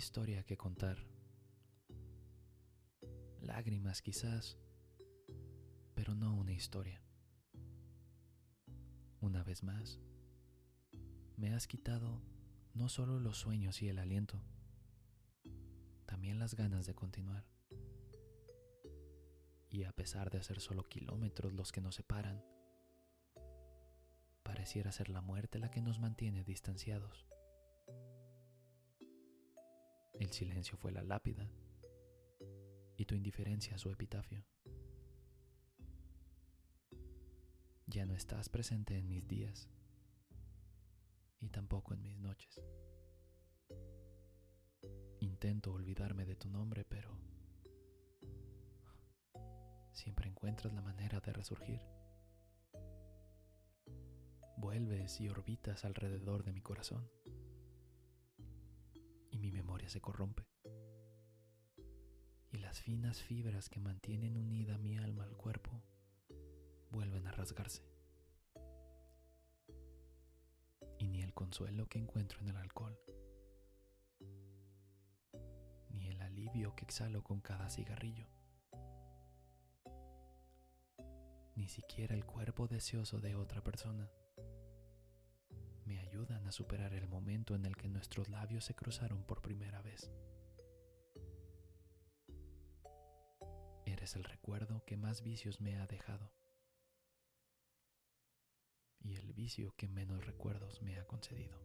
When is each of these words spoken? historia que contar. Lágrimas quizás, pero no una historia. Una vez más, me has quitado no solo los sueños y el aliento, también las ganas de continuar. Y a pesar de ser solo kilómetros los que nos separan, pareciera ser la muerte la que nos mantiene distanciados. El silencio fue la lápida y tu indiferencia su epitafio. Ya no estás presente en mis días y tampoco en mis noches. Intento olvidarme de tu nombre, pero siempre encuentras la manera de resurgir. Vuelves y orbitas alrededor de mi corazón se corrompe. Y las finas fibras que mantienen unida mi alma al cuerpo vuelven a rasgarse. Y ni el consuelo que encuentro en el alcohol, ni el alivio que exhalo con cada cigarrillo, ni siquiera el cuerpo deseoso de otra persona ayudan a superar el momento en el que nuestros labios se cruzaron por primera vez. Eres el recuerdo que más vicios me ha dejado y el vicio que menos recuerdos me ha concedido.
historia 0.00 0.42
que 0.44 0.56
contar. 0.56 0.96
Lágrimas 3.42 4.00
quizás, 4.00 4.56
pero 5.94 6.14
no 6.14 6.34
una 6.34 6.52
historia. 6.52 7.02
Una 9.20 9.44
vez 9.44 9.62
más, 9.62 10.00
me 11.36 11.52
has 11.52 11.66
quitado 11.66 12.22
no 12.72 12.88
solo 12.88 13.20
los 13.20 13.36
sueños 13.36 13.82
y 13.82 13.90
el 13.90 13.98
aliento, 13.98 14.42
también 16.06 16.38
las 16.38 16.54
ganas 16.54 16.86
de 16.86 16.94
continuar. 16.94 17.44
Y 19.68 19.84
a 19.84 19.92
pesar 19.92 20.30
de 20.30 20.42
ser 20.42 20.60
solo 20.60 20.84
kilómetros 20.84 21.52
los 21.52 21.72
que 21.72 21.82
nos 21.82 21.96
separan, 21.96 22.42
pareciera 24.42 24.92
ser 24.92 25.10
la 25.10 25.20
muerte 25.20 25.58
la 25.58 25.70
que 25.70 25.82
nos 25.82 25.98
mantiene 25.98 26.42
distanciados. 26.42 27.26
El 30.30 30.34
silencio 30.34 30.76
fue 30.76 30.92
la 30.92 31.02
lápida 31.02 31.50
y 32.96 33.04
tu 33.04 33.16
indiferencia 33.16 33.76
su 33.78 33.90
epitafio. 33.90 34.46
Ya 37.88 38.06
no 38.06 38.14
estás 38.14 38.48
presente 38.48 38.96
en 38.96 39.08
mis 39.08 39.26
días 39.26 39.68
y 41.40 41.50
tampoco 41.50 41.94
en 41.94 42.02
mis 42.02 42.16
noches. 42.16 42.62
Intento 45.18 45.72
olvidarme 45.72 46.24
de 46.24 46.36
tu 46.36 46.48
nombre, 46.48 46.84
pero 46.84 47.10
siempre 49.90 50.28
encuentras 50.28 50.72
la 50.72 50.80
manera 50.80 51.18
de 51.18 51.32
resurgir. 51.32 51.80
Vuelves 54.58 55.20
y 55.20 55.28
orbitas 55.28 55.84
alrededor 55.84 56.44
de 56.44 56.52
mi 56.52 56.60
corazón 56.60 57.10
se 59.90 60.00
corrompe. 60.00 60.46
Y 62.52 62.58
las 62.58 62.80
finas 62.80 63.20
fibras 63.20 63.68
que 63.68 63.80
mantienen 63.80 64.36
unida 64.36 64.78
mi 64.78 64.96
alma 64.96 65.24
al 65.24 65.36
cuerpo 65.36 65.82
vuelven 66.90 67.26
a 67.26 67.32
rasgarse. 67.32 67.84
Y 70.98 71.08
ni 71.08 71.22
el 71.22 71.34
consuelo 71.34 71.88
que 71.88 71.98
encuentro 71.98 72.40
en 72.40 72.48
el 72.48 72.56
alcohol, 72.56 72.98
ni 75.88 76.08
el 76.08 76.20
alivio 76.20 76.74
que 76.76 76.84
exhalo 76.84 77.22
con 77.22 77.40
cada 77.40 77.68
cigarrillo, 77.70 78.28
ni 81.56 81.68
siquiera 81.68 82.14
el 82.14 82.24
cuerpo 82.24 82.68
deseoso 82.68 83.20
de 83.20 83.34
otra 83.34 83.62
persona 83.62 84.10
ayudan 86.20 86.46
a 86.46 86.52
superar 86.52 86.92
el 86.92 87.08
momento 87.08 87.54
en 87.54 87.64
el 87.64 87.76
que 87.76 87.88
nuestros 87.88 88.28
labios 88.28 88.66
se 88.66 88.74
cruzaron 88.74 89.24
por 89.24 89.40
primera 89.40 89.80
vez. 89.80 90.12
Eres 93.86 94.16
el 94.16 94.24
recuerdo 94.24 94.84
que 94.84 94.98
más 94.98 95.22
vicios 95.22 95.62
me 95.62 95.76
ha 95.76 95.86
dejado 95.86 96.30
y 98.98 99.16
el 99.16 99.32
vicio 99.32 99.74
que 99.78 99.88
menos 99.88 100.26
recuerdos 100.26 100.82
me 100.82 100.98
ha 100.98 101.06
concedido. 101.06 101.58